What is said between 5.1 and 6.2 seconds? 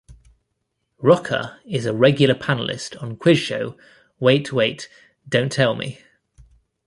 Don't Tell Me!